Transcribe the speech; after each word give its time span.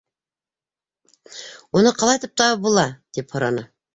Уны 1.79 1.93
ҡалайтып 1.99 2.35
табып 2.43 2.65
була?- 2.65 2.89
тип 3.19 3.37
һораны. 3.37 3.67